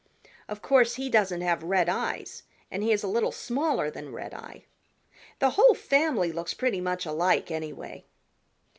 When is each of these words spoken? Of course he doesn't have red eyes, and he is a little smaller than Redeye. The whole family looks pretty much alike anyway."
Of 0.49 0.63
course 0.63 0.95
he 0.95 1.11
doesn't 1.11 1.41
have 1.41 1.61
red 1.61 1.87
eyes, 1.87 2.41
and 2.71 2.81
he 2.81 2.91
is 2.91 3.03
a 3.03 3.07
little 3.07 3.31
smaller 3.31 3.91
than 3.91 4.11
Redeye. 4.11 4.61
The 5.37 5.51
whole 5.51 5.75
family 5.75 6.31
looks 6.31 6.55
pretty 6.55 6.81
much 6.81 7.05
alike 7.05 7.51
anyway." 7.51 8.05